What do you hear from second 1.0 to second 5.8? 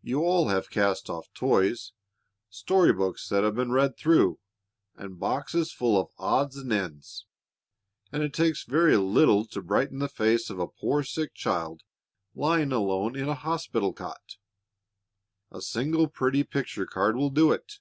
off toys, story books that have been read through, and boxes